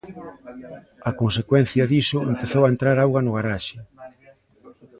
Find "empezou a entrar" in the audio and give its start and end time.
2.33-2.97